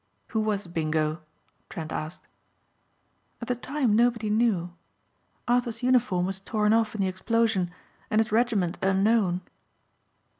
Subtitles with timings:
[0.29, 1.21] '""Who was Bingo?"
[1.69, 2.25] Trent asked.
[3.39, 4.73] "At the time nobody knew.
[5.47, 7.69] Arthur's uniform was torn off in the explosion
[8.09, 9.41] and his regiment unknown."